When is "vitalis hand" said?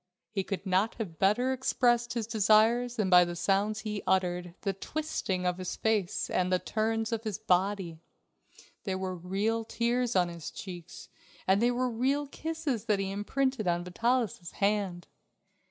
13.83-15.07